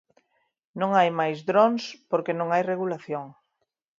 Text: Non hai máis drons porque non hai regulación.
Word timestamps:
Non 0.79 0.91
hai 0.97 1.09
máis 1.19 1.37
drons 1.49 1.83
porque 2.09 2.37
non 2.39 2.47
hai 2.53 2.63
regulación. 2.71 3.25